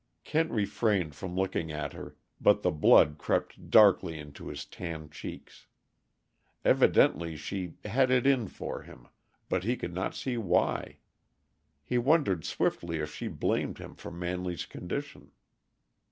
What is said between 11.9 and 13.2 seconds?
wondered swiftly if